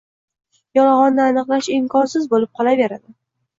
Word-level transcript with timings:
yolg‘onni 0.79 1.23
aniqlash 1.27 1.71
imkonsiz 1.77 2.27
bo‘lib 2.35 2.55
qolaveradi. 2.61 3.17